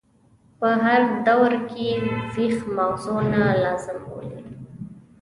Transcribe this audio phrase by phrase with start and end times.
[0.59, 1.95] په هر دور کې یې
[2.33, 4.41] ویښ مغزونه لازم بولي.